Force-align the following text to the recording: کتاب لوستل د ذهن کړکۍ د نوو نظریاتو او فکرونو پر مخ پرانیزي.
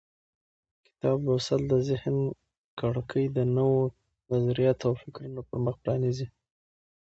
کتاب 0.85 1.17
لوستل 1.27 1.61
د 1.71 1.73
ذهن 1.89 2.15
کړکۍ 2.79 3.25
د 3.37 3.39
نوو 3.57 3.79
نظریاتو 4.31 4.85
او 4.89 4.95
فکرونو 5.01 5.41
پر 5.47 5.57
مخ 5.65 5.75
پرانیزي. 5.83 6.27